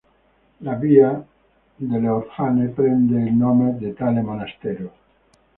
[0.65, 1.23] La via
[1.75, 4.91] delle Orfane prende il nome da tale monastero.